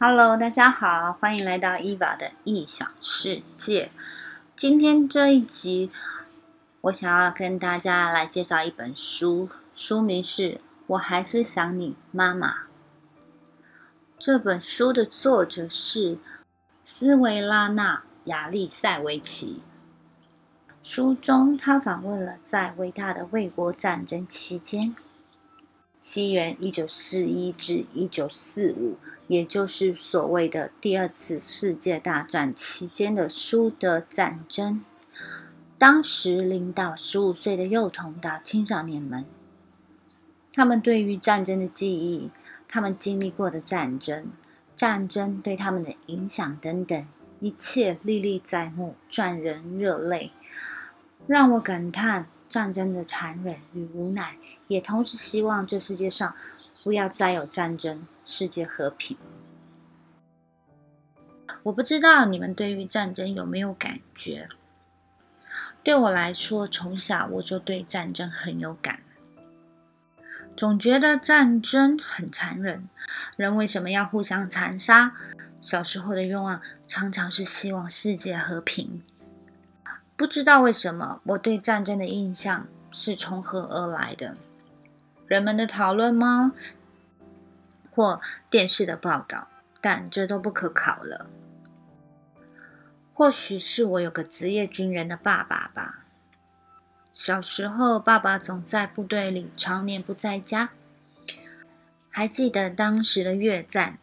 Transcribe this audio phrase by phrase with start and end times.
[0.00, 3.90] Hello，大家好，欢迎来到伊娃的异想世界。
[4.54, 5.90] 今天这一集，
[6.82, 10.42] 我想要跟大家来介绍一本书，书名是
[10.86, 12.52] 《我还是想你妈妈》。
[14.20, 16.18] 这本书的作者是
[16.84, 19.62] 斯维拉娜·亚历塞维奇。
[20.80, 24.94] 书中，他访问了在伟大的卫国战争期间，
[26.00, 28.96] 西元一九四一至一九四五。
[29.28, 34.82] 也就是所谓的第二次世界大战期间的苏德战争，
[35.78, 39.24] 当时零到十五岁的幼童到青少年们，
[40.52, 42.30] 他们对于战争的记忆，
[42.68, 44.32] 他们经历过的战争，
[44.74, 47.06] 战争对他们的影响等等，
[47.40, 50.32] 一切历历在目，赚人热泪，
[51.26, 54.36] 让我感叹战争的残忍与无奈，
[54.68, 56.34] 也同时希望这世界上。
[56.84, 59.16] 不要再有战争，世界和平。
[61.62, 64.50] 我不知道你们对于战争有没有感觉？
[65.82, 69.00] 对我来说，从小我就对战争很有感，
[70.54, 72.86] 总觉得战争很残忍，
[73.38, 75.14] 人为什么要互相残杀？
[75.62, 79.02] 小时候的愿望常常是希望世界和平。
[80.18, 84.36] 不知道为什么，我对战争的印象是从何而来的？
[85.26, 86.52] 人们的讨论吗？
[87.98, 89.48] 或电视的报道，
[89.80, 91.28] 但这都不可考了。
[93.12, 96.04] 或许是我有个职业军人的爸爸吧。
[97.12, 100.70] 小时候，爸爸总在部队里，常年不在家。
[102.08, 103.98] 还记得当时的越战，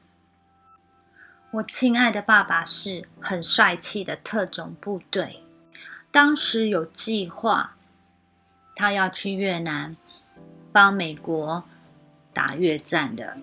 [1.51, 5.41] 我亲爱的爸爸是很帅气的特种部队。
[6.11, 7.77] 当时有计划，
[8.75, 9.95] 他要去越南
[10.73, 11.63] 帮美国
[12.33, 13.37] 打越战的。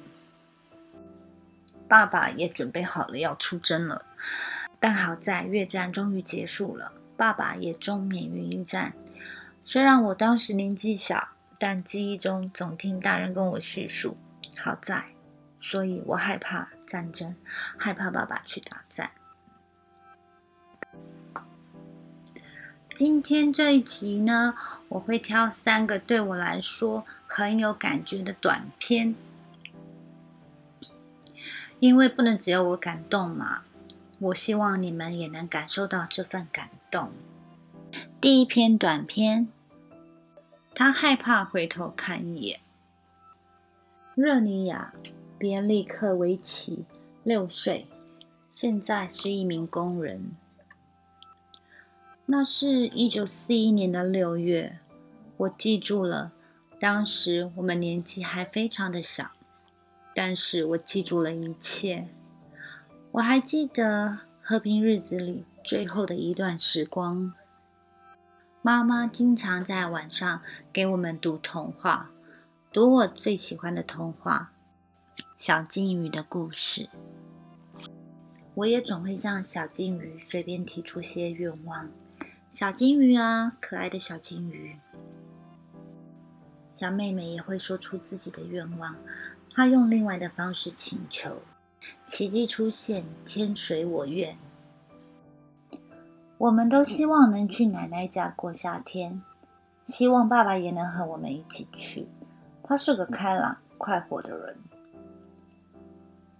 [1.92, 4.06] 爸爸也准备好了要出征了，
[4.80, 8.94] 但好在越战终于结束了，爸爸也终免于一战。
[9.62, 14.16] 虽然我当时年纪小，但记忆中总听大人跟我叙述。
[14.58, 15.04] 好在，
[15.60, 17.36] 所以我害怕战争，
[17.76, 19.10] 害怕爸爸去打战。
[22.94, 24.54] 今天这一集呢，
[24.88, 29.14] 我会挑三个对我来说很有感觉的短片。
[31.82, 33.65] 因为不能只有我感动嘛，
[34.20, 37.10] 我希望你们也能感受到这份感动。
[38.20, 39.48] 第一篇短片，
[40.76, 42.60] 他害怕回头看一眼。
[44.15, 44.94] 热尼亚·
[45.37, 46.84] 别利克维奇，
[47.25, 47.88] 六岁，
[48.48, 50.37] 现在是一名工人。
[52.26, 54.78] 那是一九四一年的六月，
[55.37, 56.31] 我记住了，
[56.78, 59.32] 当时我们年纪还非常的小。
[60.15, 62.09] 但是我记住了一切，
[63.12, 67.33] 我还记得和平日子里最后的一段时光。
[68.61, 70.41] 妈妈经常在晚上
[70.72, 72.11] 给我们读童话，
[72.72, 74.53] 读我最喜欢的童话
[75.37, 76.83] 《小金鱼的故事》。
[78.55, 81.91] 我也总会向小金鱼随便提出些愿望。
[82.51, 84.77] 小金鱼啊，可爱的小金鱼。
[86.71, 88.95] 小妹妹也会说出自己的愿望。
[89.55, 91.43] 他用另外的方式请求，
[92.07, 94.37] 奇迹出现，天随我愿。
[96.39, 99.23] 我们都希望能去奶奶家过夏天，
[99.85, 102.09] 希望爸爸也能和我们一起去。
[102.63, 104.57] 他是个开朗、快活的人。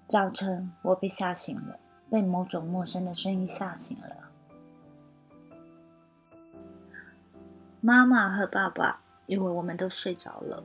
[0.06, 1.79] 早晨，我被吓醒了，
[2.11, 4.17] 被某种陌生的声音吓醒了。
[7.81, 10.62] 妈妈和爸爸以为我们都睡着了。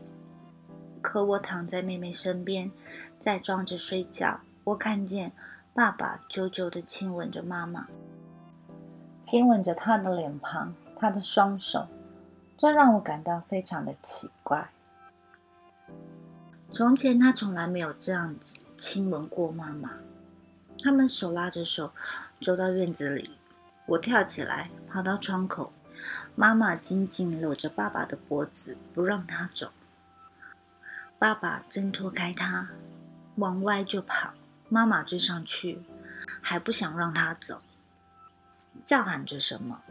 [1.08, 2.70] 可我躺在妹妹身边，
[3.18, 4.42] 在装着睡觉。
[4.66, 5.32] 我看见
[5.74, 7.88] 爸爸久久的亲吻着妈妈，
[9.22, 11.88] 亲吻着她的脸庞，她的双手，
[12.58, 14.68] 这让我感到非常的奇怪。
[16.72, 19.92] 从前他从来没有这样子亲吻过妈妈。
[20.84, 21.94] 他们手拉着手
[22.42, 23.32] 走到院子里，
[23.86, 25.72] 我跳起来跑到窗口，
[26.36, 29.72] 妈妈紧紧搂着爸爸的脖子，不让他走。
[31.20, 32.68] 爸爸挣脱开他，
[33.36, 34.34] 往外就跑。
[34.70, 35.80] 妈妈追上去，
[36.42, 37.62] 还不想让他走，
[38.86, 39.82] 叫喊着什么。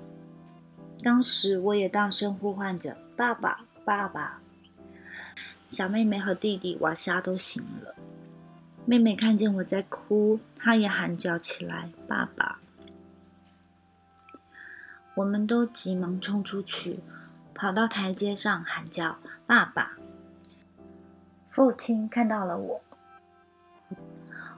[1.03, 4.39] 当时我也大声呼唤着：“爸爸，爸爸！”
[5.69, 7.95] 小妹妹和弟弟瓦夏都醒了。
[8.85, 12.59] 妹妹看见我在哭，她也喊叫起来：“爸爸！”
[15.17, 17.01] 我们都急忙冲出去，
[17.55, 19.97] 跑到台阶上喊叫：“爸爸！”
[21.57, 22.83] 父亲看到了我，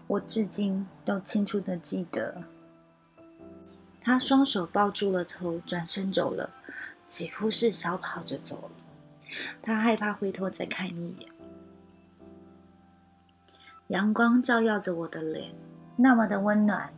[0.09, 2.43] 我至今都清楚的记得。
[4.01, 6.51] 他双手抱住了头，转身走了，
[7.07, 8.71] 几乎是小跑着走了。
[9.63, 11.31] 他害怕回头再看一眼。
[13.87, 15.55] 阳光照耀着我的脸，
[15.95, 16.93] 那么的温暖。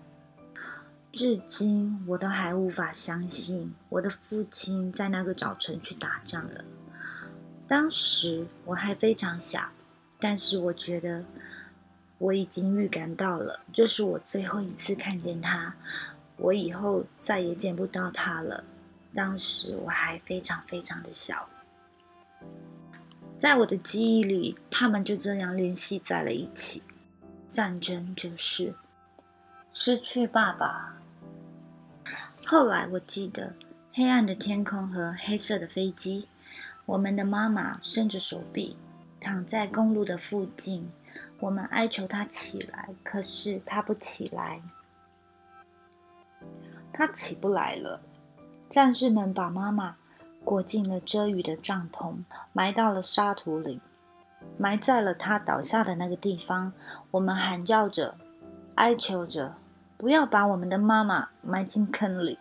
[1.13, 6.65] 至今我都还无法相信，我的父亲在那个早晨去打仗了。
[7.69, 9.69] 当时我还非常小，
[10.21, 11.25] 但是我觉得
[12.19, 15.75] 我已经预感到了，这是我最后一次看见他，
[16.37, 18.63] 我以后再也见不到他了。
[19.15, 21.49] 当时我还非常非常的小，
[23.39, 26.83] 在我的记忆里，他们就这样联系在了一起。
[27.51, 28.73] 战争就是
[29.73, 30.95] 失去爸爸。
[32.47, 33.53] 后来我记得
[33.93, 36.29] 黑暗的天空和黑色的飞机，
[36.87, 38.77] 我们的妈妈伸着手臂
[39.21, 40.91] 躺在公路的附近，
[41.39, 44.63] 我们哀求她起来，可是她不起来，
[46.93, 48.01] 她起不来了。
[48.69, 49.97] 战士们把妈妈
[50.45, 52.15] 裹进了遮雨的帐篷，
[52.53, 53.81] 埋到了沙土里，
[54.57, 56.73] 埋在了她倒下的那个地方。
[57.11, 58.17] 我们喊叫着，
[58.77, 59.55] 哀求着。
[59.99, 62.39] 不要把我们的妈妈埋进坑里，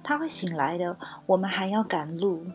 [0.00, 0.96] 她会醒来的。
[1.26, 2.46] 我们还要赶路。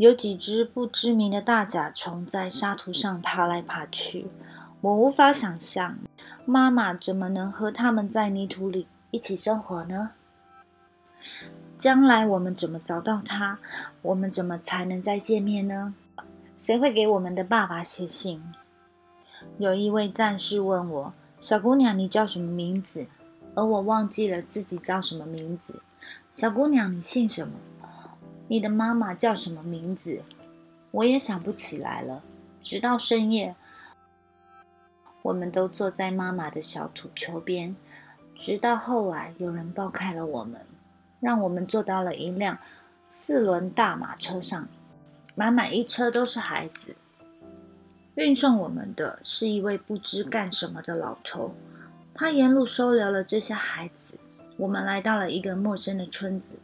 [0.00, 4.28] 有几只不知名的大甲虫在沙土上爬来爬去，
[4.80, 5.98] 我无法想象
[6.46, 10.12] 妈妈怎么能和它们在泥土里一起生活呢？
[11.76, 13.58] 将来我们怎么找到她？
[14.00, 15.92] 我们怎么才能再见面呢？
[16.56, 18.42] 谁会给我们的爸爸写信？
[19.58, 21.12] 有一位战士问我。
[21.38, 23.04] 小姑娘，你叫什么名字？
[23.54, 25.82] 而我忘记了自己叫什么名字。
[26.32, 27.52] 小姑娘，你姓什么？
[28.50, 30.24] 你的妈妈叫什么名字？
[30.90, 32.20] 我也想不起来了。
[32.60, 33.54] 直到深夜，
[35.22, 37.76] 我们都坐在妈妈的小土丘边。
[38.34, 40.60] 直到后来，有人抱开了我们，
[41.20, 42.58] 让我们坐到了一辆
[43.06, 44.66] 四轮大马车上，
[45.36, 46.96] 满满一车都是孩子。
[48.16, 51.54] 运送我们的是一位不知干什么的老头，
[52.12, 54.14] 他沿路收留了这些孩子。
[54.56, 56.58] 我们来到了一个陌生的村子，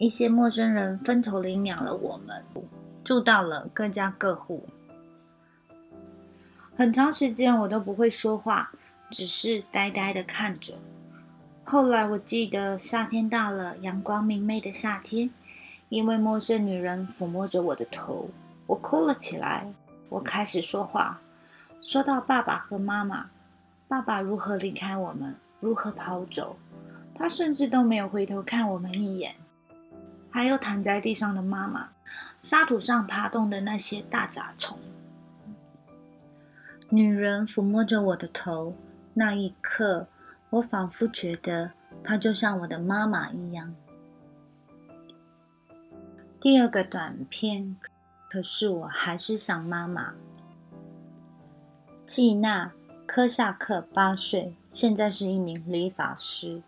[0.00, 2.42] 一些陌生人分头领养了我们，
[3.04, 4.66] 住到了各家各户。
[6.74, 8.72] 很长时间我都不会说话，
[9.10, 10.78] 只是呆呆的看着。
[11.62, 15.28] 后来我记得夏天到了，阳光明媚的夏天，
[15.90, 18.30] 一位陌生女人抚摸着我的头，
[18.66, 19.70] 我哭了起来。
[20.08, 21.20] 我开始说话，
[21.82, 23.28] 说到爸爸和妈妈，
[23.86, 26.56] 爸爸如何离开我们，如何跑走，
[27.14, 29.34] 他甚至都没有回头看我们一眼。
[30.30, 31.90] 还有躺在地上的妈妈，
[32.40, 34.78] 沙土上爬动的那些大甲虫。
[36.88, 38.74] 女人抚摸着我的头，
[39.14, 40.08] 那一刻，
[40.50, 41.72] 我仿佛觉得
[42.02, 43.74] 她就像我的妈妈一样。
[46.40, 47.76] 第二个短片。
[48.32, 50.14] 可是我还是想妈妈。
[52.06, 52.66] 季娜·
[53.04, 56.62] 科夏克八岁，现在是一名理发师。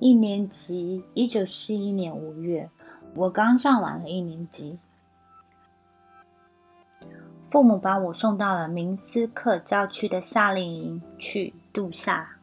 [0.00, 2.66] 一年级，一九四一年五月，
[3.14, 4.78] 我刚上完了一年级。
[7.50, 12.36] 父母把我送到了明斯克郊区的夏令营去度夏。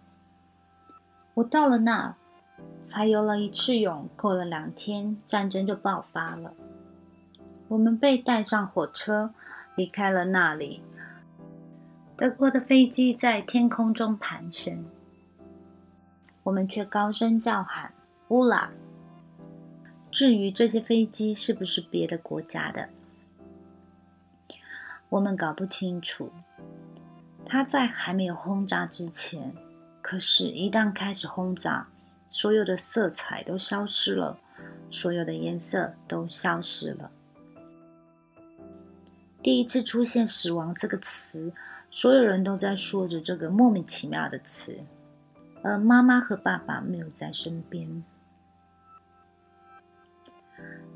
[1.33, 2.15] 我到了那儿，
[2.83, 4.07] 才游了一次泳。
[4.15, 6.53] 过了两天，战争就爆发了。
[7.69, 9.31] 我们被带上火车，
[9.75, 10.83] 离开了那里。
[12.15, 14.85] 德国的飞机在天空中盘旋，
[16.47, 17.93] 我们却高声叫喊
[18.29, 18.71] “乌拉”。
[20.09, 22.87] 至于这些飞机是不是别的国家的，
[25.09, 26.31] 我们搞不清楚。
[27.45, 29.53] 它在还没有轰炸之前，
[30.01, 31.89] 可是，一旦开始轰炸，
[32.31, 34.39] 所有的色彩都消失了，
[34.89, 37.11] 所有的颜色都消失了。
[39.43, 41.51] 第一次出现“死亡”这个词，
[41.91, 44.79] 所有人都在说着这个莫名其妙的词，
[45.63, 48.03] 而妈妈和爸爸没有在身边。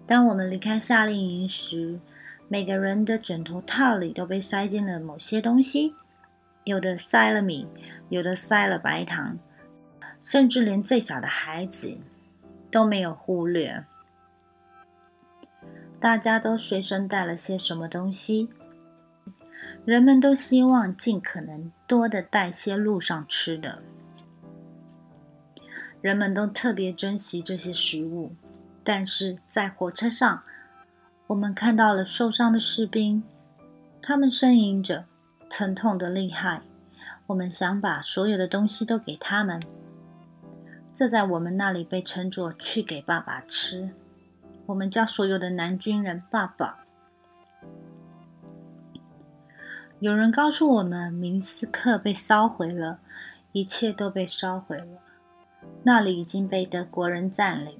[0.08, 2.00] 当我们离开夏令营时，
[2.48, 5.96] 每个人的枕头套里都被塞进了某些东西，
[6.63, 7.68] 有的塞了米，
[8.10, 9.38] 有的塞了白糖，
[10.22, 11.98] 甚至连最小的孩子
[12.70, 13.86] 都没有忽略。
[16.00, 18.50] 大家都随身带了些什么东西？
[19.86, 23.82] 人们都希望尽可能多的带些路上吃的。
[26.01, 28.34] 人们都特别珍惜这些食物，
[28.84, 30.43] 但是在火车上，
[31.27, 33.24] 我们看到了受伤的士兵，
[34.01, 35.05] 他们呻吟着，
[35.50, 36.63] 疼痛的厉害。
[37.27, 39.62] 我们想把所有的东西都给他们，
[40.93, 43.91] 这在我们那里被称作“去给爸爸吃”。
[44.65, 46.79] 我们叫所有的男军人“爸爸”。
[50.00, 53.00] 有人告诉我们，明斯克被烧毁了，
[53.51, 55.00] 一切都被烧毁了，
[55.84, 57.77] 那里已经被德国人占领。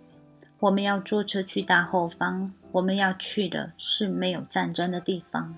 [0.60, 5.56] 我们要坐车去大后方，我们要去的是没有战争的地方。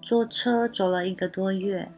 [0.00, 1.90] 坐车走了一个多月。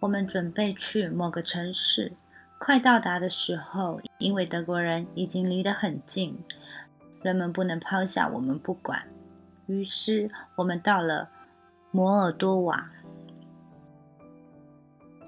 [0.00, 2.12] 我们准备去某个城市，
[2.58, 6.36] 快到达的时候，因为德国人已经离得很近，
[7.22, 9.04] 人们不能抛下我们不管。
[9.66, 11.28] 于是我们到了
[11.92, 12.90] 摩尔多瓦。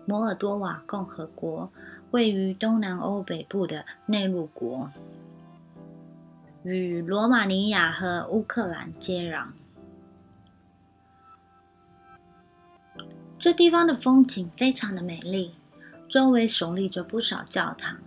[0.06, 1.70] 摩尔多瓦共和国
[2.14, 4.88] 位于东南欧北部的内陆国，
[6.62, 9.46] 与罗马尼亚和乌克兰接壤。
[13.36, 15.56] 这地方的风景非常的美丽，
[16.08, 17.98] 周围耸立着不少教堂，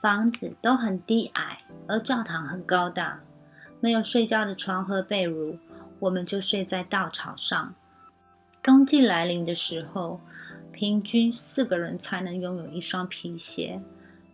[0.00, 3.20] 房子都很低矮，而教堂很高大。
[3.80, 5.58] 没有睡觉的床和被褥，
[5.98, 7.74] 我们就睡在稻草上。
[8.62, 10.22] 冬季来临的时候，
[10.78, 13.82] 平均四个人才能拥有一双皮鞋。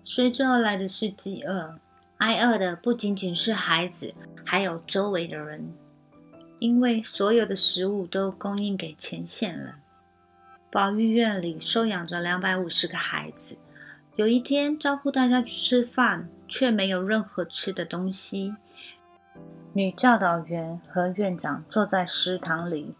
[0.04, 1.76] 随之而来的是饥饿，
[2.18, 4.12] 挨饿的不仅仅是孩子，
[4.44, 5.72] 还有周围的人。
[6.58, 9.76] 因为所有的食物都供应给前线了。
[10.70, 13.56] 保育院里收养着两百五十个孩子。
[14.16, 18.54] 有一天，招呼大家去吃饭，却没有任何吃的东西。
[19.72, 22.94] 女教导员和院长坐在食堂里，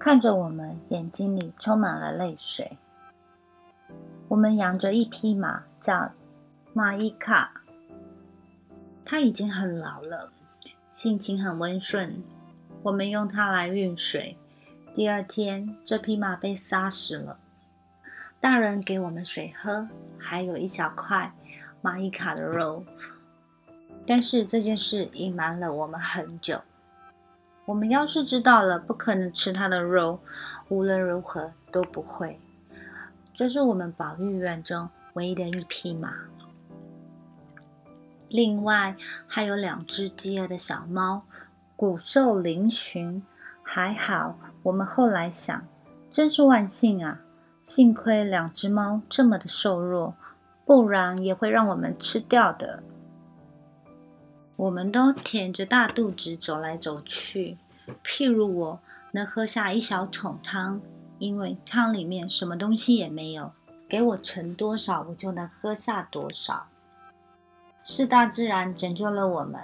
[0.00, 2.76] 看着我们，眼睛里充满了泪水。
[4.28, 6.12] 我们养着一匹马，叫
[6.74, 7.62] 马伊卡。
[9.04, 10.30] 它已经很老了，
[10.92, 12.22] 性情很温顺。
[12.82, 14.36] 我们用它来运水。
[14.94, 17.38] 第二天，这匹马被杀死了。
[18.38, 21.32] 大人给我们水喝，还有一小块
[21.80, 22.84] 马伊卡的肉。
[24.06, 26.60] 但是这件事隐瞒了我们很久。
[27.64, 30.20] 我们要是知道了，不可能吃它的肉，
[30.68, 32.38] 无论如何都不会。
[33.38, 36.12] 这是我们保育院中唯一的一匹马。
[38.28, 38.96] 另外
[39.28, 41.22] 还有两只饥饿的小猫。
[41.76, 43.22] 骨瘦嶙峋，
[43.62, 44.36] 还好。
[44.64, 45.64] 我们后来想，
[46.10, 47.20] 真是万幸啊！
[47.62, 50.16] 幸亏两只猫这么的瘦弱，
[50.66, 52.82] 不然也会让我们吃掉的。
[54.56, 57.56] 我们都舔着大肚子走来走去。
[58.02, 58.80] 譬如我
[59.12, 60.80] 能喝下一小桶汤，
[61.18, 63.52] 因为汤里面什么东西也没有，
[63.88, 66.66] 给我盛多少，我就能喝下多少。
[67.82, 69.62] 是大自然拯救了我们。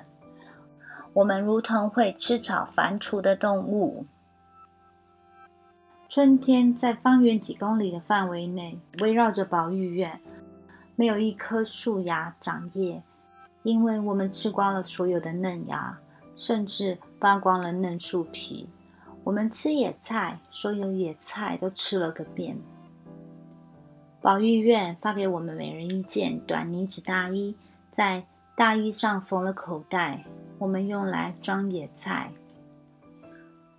[1.13, 4.07] 我们如同会吃草反刍的动物。
[6.09, 10.21] 春天在方圆几公里的范围内围绕着保育院，
[10.97, 13.03] 没有一棵树芽长叶，
[13.63, 15.99] 因为我们吃光了所有的嫩芽，
[16.37, 18.69] 甚至扒光了嫩树皮。
[19.25, 22.59] 我们吃野菜，所有野菜都吃了个遍。
[24.21, 27.57] 保育院发给我们每人一件短呢子大衣，
[27.91, 30.25] 在大衣上缝了口袋。
[30.59, 32.31] 我们用来装野菜，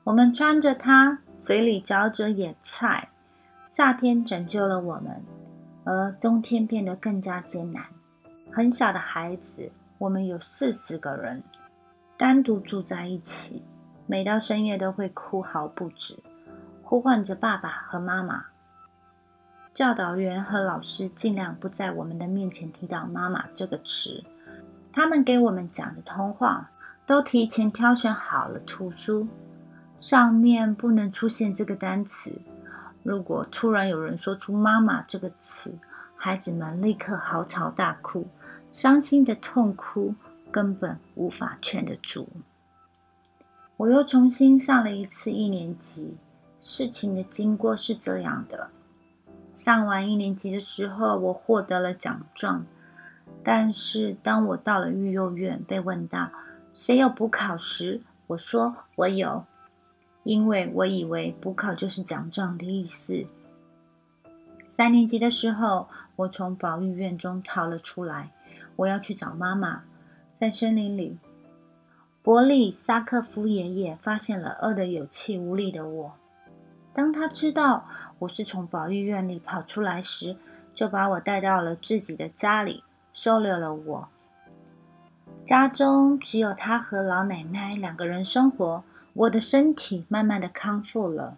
[0.04, 3.10] 我们穿着它，嘴里嚼着野菜。
[3.70, 5.24] 夏天拯救了我们，
[5.84, 7.86] 而冬天变得更加艰难。
[8.52, 11.42] 很小的孩子，我们有四十个人，
[12.18, 13.64] 单独住在一起，
[14.08, 16.20] 每到深夜都会哭嚎不止，
[16.84, 18.46] 呼唤着爸爸和妈妈。
[19.74, 24.24] 教导员和老师尽量不在我们的面前提到“妈妈”这个词。
[24.94, 26.72] 他们给我们讲的童话。
[27.08, 29.28] 都提前挑选好了图书，
[30.00, 32.42] 上面不能出现这个单词。
[33.04, 35.78] 如果突然有人说出“妈妈”这个词，
[36.16, 38.28] 孩子们立刻嚎啕大哭，
[38.72, 40.16] 伤心的痛哭，
[40.50, 42.28] 根本无法劝得住。
[43.78, 46.16] 我又重新上了一次一年级。
[46.62, 48.70] 事情的经过是这样的：
[49.52, 52.66] 上完一年级的时候，我获得了奖状。
[53.44, 56.32] 但是当我到了育幼院，被问到。
[56.74, 59.46] 谁有补考时，我说我有，
[60.24, 63.26] 因为我以为补考就是奖状的意思。
[64.66, 68.32] 三年级的时候，我从保育院中逃了出来，
[68.78, 69.84] 我要去找妈妈。
[70.34, 71.18] 在森林里，
[72.26, 76.14] 伯利萨克夫爷爷发现了饿得有气无力的我。
[76.92, 80.36] 当他知道我是从保育院里跑出来时，
[80.74, 84.08] 就把我带到了自己的家里，收留了我。
[85.46, 88.84] 家中只有他和老奶奶两个人生活。
[89.14, 91.38] 我的身体慢慢的康复了，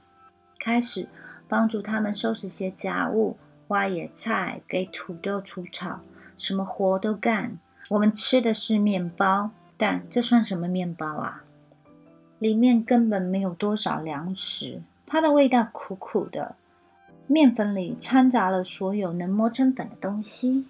[0.57, 1.09] 开始
[1.49, 3.35] 帮助他们收拾些家务、
[3.67, 5.99] 挖野菜、给土豆除草，
[6.37, 7.57] 什么活都干。
[7.89, 11.43] 我们吃的是面包，但这算什么面包啊？
[12.39, 16.55] 里面根本没有多少粮食，它的味道苦苦的。
[17.27, 20.65] 面粉里掺杂了所有能磨成粉的东西：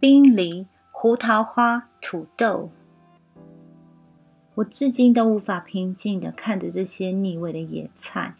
[0.00, 2.70] 冰梨、胡桃花、土豆。
[4.56, 8.34] 我至今都无法平静的看着这些腻味的野菜。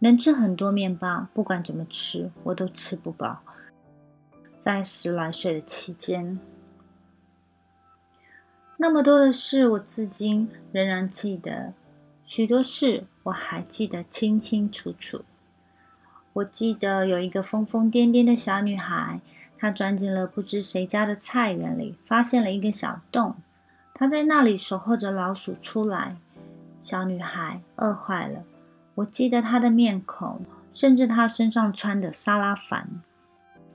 [0.00, 3.40] 能吃很多面包，不管怎么吃，我都吃不饱。
[4.58, 6.38] 在十来岁的期间，
[8.84, 11.72] 那么多的事，我至今仍然记得。
[12.26, 15.24] 许多事我还记得清清楚楚。
[16.34, 19.22] 我记得有一个疯疯癫癫的小女孩，
[19.56, 23.34] 她钻进了不知谁家的菜园里，发现了一个小洞。
[23.94, 26.18] 她在那里守候着老鼠出来。
[26.82, 28.42] 小女孩饿坏了。
[28.96, 30.42] 我记得她的面孔，
[30.74, 32.86] 甚至她身上穿的沙拉凡。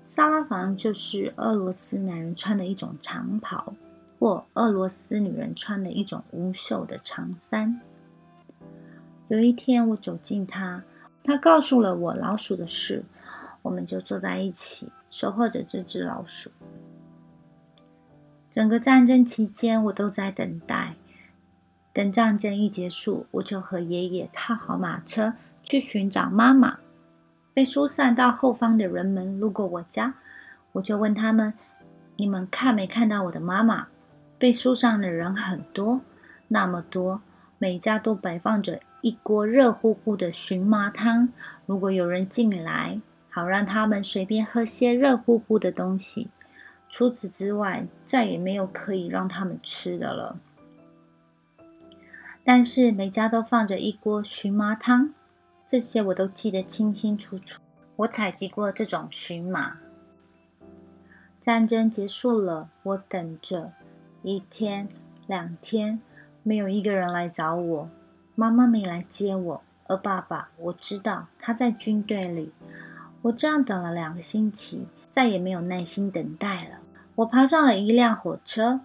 [0.06, 3.74] 沙拉凡就是俄罗斯男人穿的一种长袍，
[4.20, 7.80] 或俄罗斯女人穿的一种无袖的长衫。
[9.30, 10.84] 有一天，我走近她。
[11.24, 13.04] 他告诉了我老鼠的事，
[13.62, 16.50] 我们就坐在一起守候着这只老鼠。
[18.50, 20.96] 整个战争期间，我都在等待，
[21.94, 25.34] 等战争一结束，我就和爷爷踏好马车
[25.64, 26.80] 去寻找妈妈。
[27.54, 30.16] 被疏散到后方的人们路过我家，
[30.72, 31.54] 我就问他们
[32.16, 33.88] ：“你们看没看到我的妈妈？”
[34.40, 36.02] 被疏散的人很多，
[36.48, 37.22] 那么多，
[37.60, 38.80] 每家都摆放着。
[39.02, 41.30] 一锅热乎乎的荨麻汤，
[41.66, 46.28] 如果有人进来，好让他们随便喝些热乎乎的东西。
[46.90, 50.38] 除此之外，再也没有可以让他们吃的了。
[52.44, 55.14] 但是每家都放着一锅荨麻汤，
[55.66, 57.62] 这些我都记得清清楚楚。
[57.96, 59.78] 我采集过这种荨麻。
[61.40, 63.72] 战争结束了，我等着，
[64.30, 64.88] 一天、
[65.26, 66.00] 两天，
[66.44, 67.90] 没有一个人来找我。
[68.36, 72.52] 妈妈没来接我，而爸爸我知道他在军队里。
[73.24, 76.78] 我这样等了两个星期，再也没有耐心等待了。
[77.16, 78.82] 我爬上了一辆火车，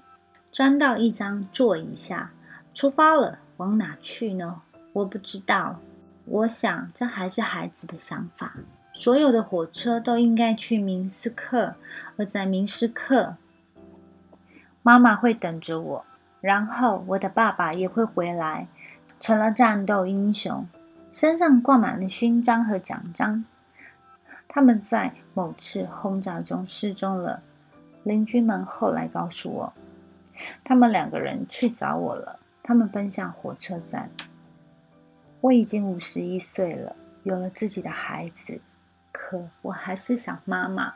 [0.51, 2.33] 钻到一张座椅下，
[2.73, 3.39] 出发了。
[3.59, 4.63] 往哪去呢？
[4.95, 5.79] 我不知道。
[6.25, 8.55] 我想这还是孩子的想法。
[8.95, 11.75] 所有的火车都应该去明斯克，
[12.17, 13.37] 而在明斯克，
[14.85, 16.05] 妈妈会等着我，
[16.43, 18.69] 然后我的爸爸也会回来。
[19.19, 20.67] 成了战斗英雄，
[21.11, 23.47] 身上挂满了勋章和奖章。
[24.47, 27.43] 他们在某次轰炸中失踪了。
[28.03, 29.73] 邻居们后来告诉我，
[30.63, 32.39] 他们两个人去找我了。
[32.63, 34.11] 他们奔向火车站。
[35.41, 38.61] 我已经五十一岁了，有了自己的孩子，
[39.11, 40.93] 可我还是想妈妈。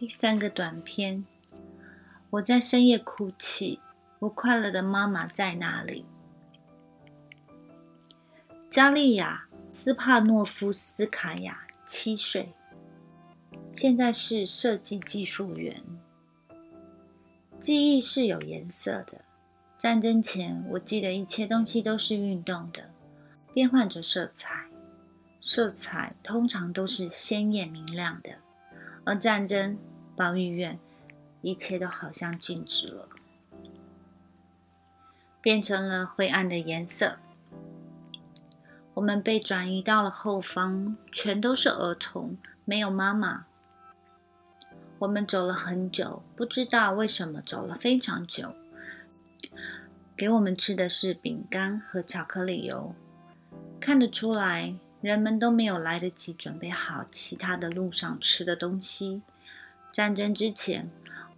[0.00, 1.26] 第三个短片，
[2.30, 3.80] 我在深夜哭泣。
[4.20, 6.06] 我快乐的妈妈在哪里？
[8.70, 12.54] 加利亚·斯帕诺夫斯卡娅，七岁，
[13.74, 15.82] 现在是设计技术员。
[17.58, 19.20] 记忆是有颜色的。
[19.76, 22.88] 战争前，我记得一切东西都是运动的，
[23.52, 24.64] 变换着色彩，
[25.42, 28.30] 色彩通常都是鲜艳明亮的。
[29.04, 29.78] 而战争，
[30.20, 30.78] 保育院，
[31.40, 33.08] 一切都好像静止了。
[35.40, 37.16] 变成了灰暗的颜色。
[38.92, 43.46] 我们被转移到了后方，全都是儿童，没有妈妈。
[44.98, 48.54] 我们走了很久，不知道为什么走了非常久。
[50.14, 52.94] 给我们吃的是饼干和巧克力油。
[53.80, 59.22] 看得出来，人们都没有来得及准备好其他的路上吃的东西。
[59.92, 60.90] 战争之前，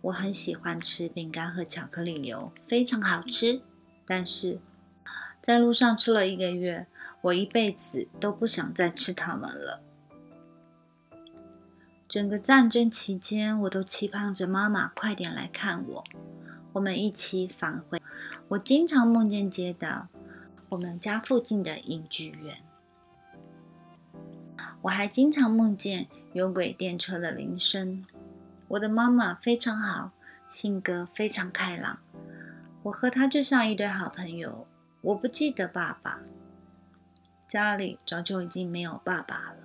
[0.03, 3.61] 我很喜欢吃饼干和巧克力油，非常好吃。
[4.05, 4.59] 但是，
[5.41, 6.87] 在路上吃了一个月，
[7.23, 9.81] 我一辈子都不想再吃它们了。
[12.07, 16.05] 整个战争期间，我都期盼着妈妈快点来看我，
[16.75, 18.03] 我们一起返回。
[18.49, 20.09] 我经常梦见街道，
[20.69, 22.59] 我们家附近的影剧院。
[24.83, 28.05] 我还经常梦见有轨电车的铃声。
[28.73, 30.13] 我的妈妈非常好，
[30.49, 31.99] 性格非常开朗。
[32.85, 34.67] 我和她就像一对好朋友。
[35.03, 36.21] 我不记得爸爸，
[37.47, 39.57] 家里早就已经没有爸爸了。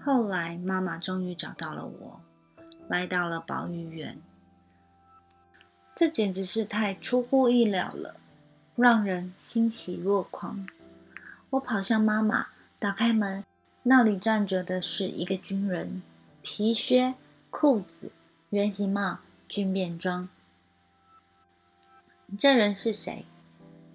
[0.00, 2.20] 后来妈妈终于找到了我，
[2.88, 4.18] 来到了保育园。
[5.94, 8.16] 这简直是太出乎意料了。
[8.74, 10.66] 让人欣喜若狂。
[11.50, 12.48] 我跑向妈妈，
[12.80, 13.44] 打开门，
[13.84, 16.02] 那里站着的是一个军人，
[16.42, 17.14] 皮靴、
[17.60, 18.12] 裤子、
[18.50, 19.18] 圆形帽、
[19.48, 20.28] 军便装。
[22.38, 23.24] 这人是谁？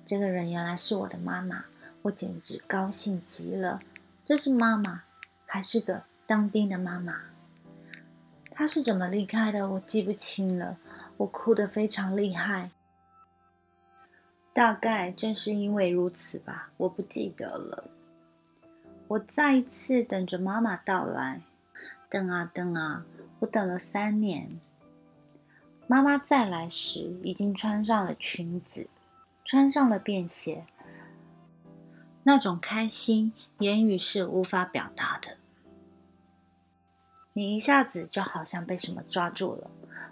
[0.04, 1.64] 这个人原来是我的妈妈，
[2.02, 3.82] 我简直高兴极了。
[4.26, 5.04] 这是妈妈，
[5.46, 7.22] 还是个当兵的妈妈。
[8.52, 9.70] 她是怎么离开的？
[9.70, 10.78] 我记不清了。
[11.16, 12.72] 我哭得非常厉害。
[14.52, 17.86] 大概正是因为如此吧，我不记得了。
[19.08, 21.44] 我再一次等着妈妈到来，
[22.10, 23.06] 等啊等啊，
[23.44, 24.60] 我等了三年。
[25.86, 28.88] 妈妈再来时，已经穿上了裙子，
[29.44, 30.66] 穿上了便鞋。
[32.24, 35.36] 那种开心，言语是无法表达的。
[37.34, 39.70] 你一下子就好像被什么抓住了，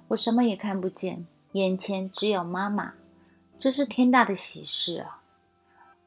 [0.10, 2.96] 我什么也看不见，眼前只有妈妈。
[3.58, 5.22] 这是天大的喜事啊！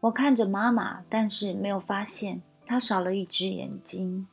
[0.00, 4.28] 我看着妈妈，但是没有发现她少了一只眼睛。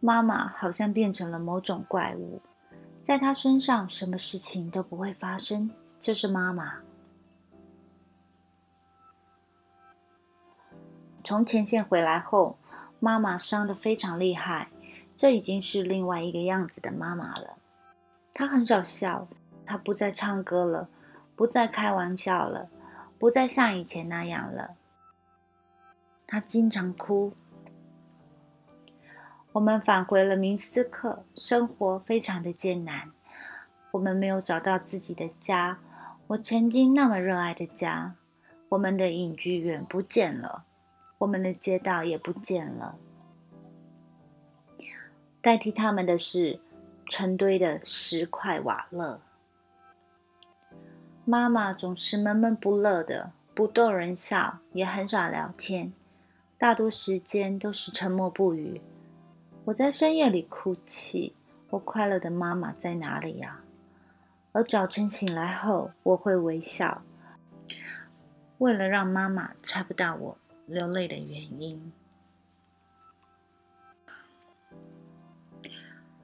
[0.00, 2.40] 妈妈好像变成了某种怪物，
[3.02, 5.70] 在她身上什么事情都不会发生。
[5.98, 6.78] 这是妈妈。
[11.22, 12.58] 从前线回来后，
[12.98, 14.70] 妈妈伤得非常厉害，
[15.14, 17.58] 这已经是另外一个样子的妈妈了。
[18.32, 19.28] 她很少笑，
[19.66, 20.88] 她不再唱歌了。
[21.36, 22.68] 不再开玩笑了，
[23.18, 24.76] 不再像以前那样了。
[26.26, 27.32] 她经常哭。
[29.52, 33.10] 我们返回了明斯克，生活非常的艰难。
[33.90, 35.78] 我们没有找到自己的家，
[36.28, 38.14] 我曾经那么热爱的家。
[38.68, 40.64] 我们的影剧院不见了，
[41.18, 42.94] 我们的街道也不见了。
[45.42, 46.60] 代替他们的是
[47.06, 49.20] 成堆的石块瓦勒。
[51.24, 55.92] 妈妈总是闷闷不乐的，不逗人笑，也很少聊天，
[56.56, 58.80] 大多时间都是沉默不语。
[59.70, 61.32] 我在深夜里哭泣，
[61.70, 63.60] 我快乐的妈妈在哪里呀？
[64.50, 67.02] 而早晨醒来后，我会微笑，
[68.58, 71.92] 为了让妈妈猜不到我流泪的原因。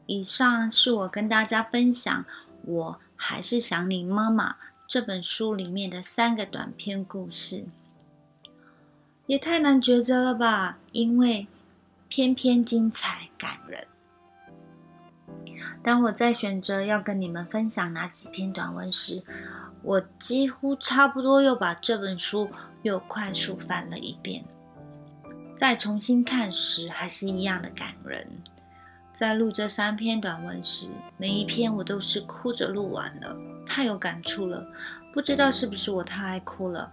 [0.07, 2.25] 以上是我跟大家分享，
[2.63, 4.57] 我还是想你妈妈。
[4.89, 7.65] 这本书里面的三个短篇故事，
[9.27, 10.79] 也太难抉择了吧？
[10.93, 11.47] 因为
[12.09, 13.87] 偏偏精彩感人。
[15.83, 19.23] 当我在选择要跟你们分享哪几篇短文时，
[19.83, 22.51] 我几乎差不多又把这本书
[22.83, 24.45] 又快速翻了一遍。
[25.57, 28.27] 再重新看时，还是一样的感人。
[29.13, 33.35] 在录这三篇短文时，每一篇我都是哭着录完了。
[33.65, 34.67] 太有感触了，
[35.13, 36.93] 不知道是不是我太爱哭了。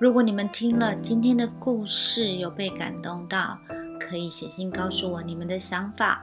[0.00, 3.58] 如果你们听了今天的故事有被感动到，
[4.00, 6.22] 可以写信告诉我你们的想法，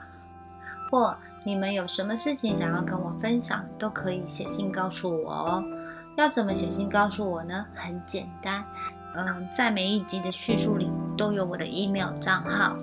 [0.89, 5.63] 或你们有什么事情想要跟我分享，都可以写信告诉我哦。
[6.15, 7.67] 要怎么写信告诉我呢？
[7.75, 8.65] 很简单，
[9.15, 12.75] 嗯，在每一集的叙述里都有我的 email 账号，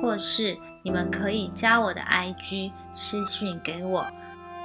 [0.00, 4.06] 或是你们可以加我的 IG 私讯给我。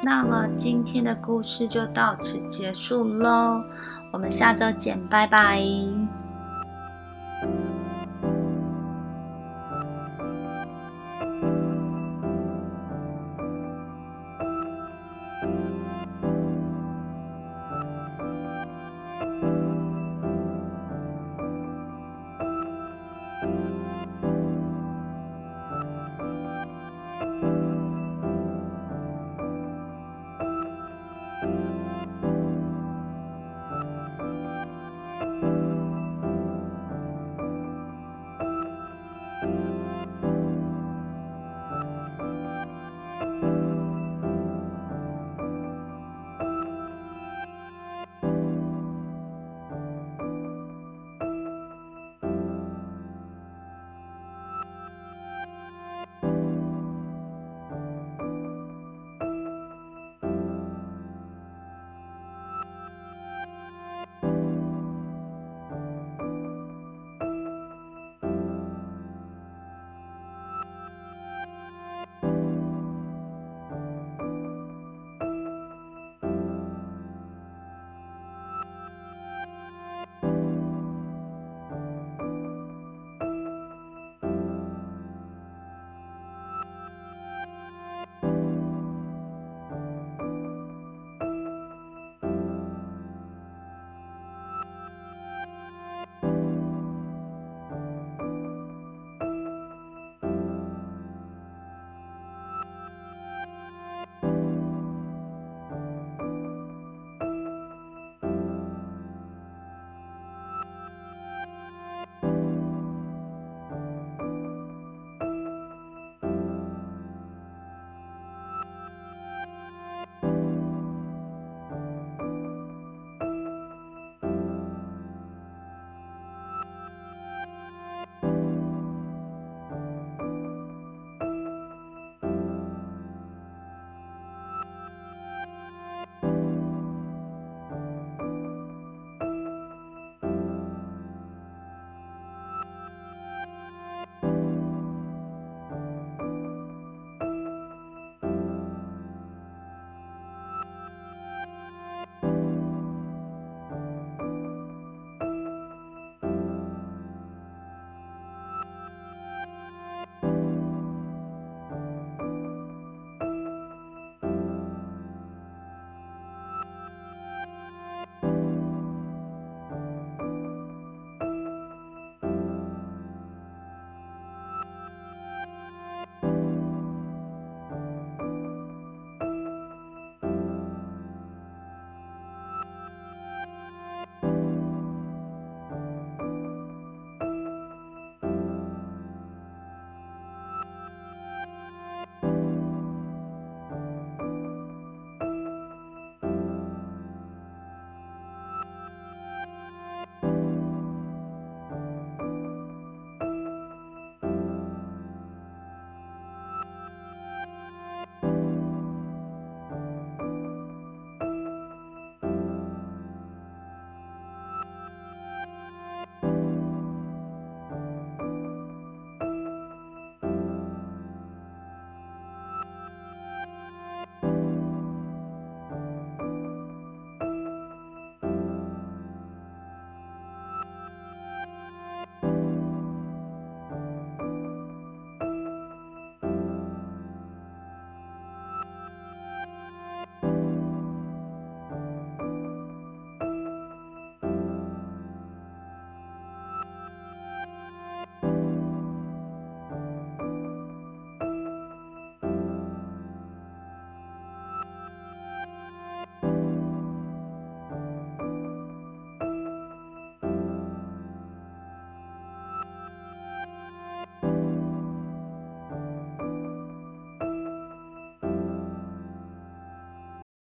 [0.02, 3.62] 那么今天的故事就到此结束喽，
[4.12, 5.64] 我们下周见，拜拜。